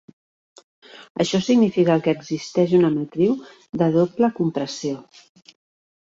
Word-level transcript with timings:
Això 1.23 1.41
significa 1.47 1.97
que 2.07 2.15
existeix 2.19 2.73
una 2.77 2.89
matriu 2.95 3.35
de 3.83 3.91
doble 3.97 4.31
compressió. 4.41 4.97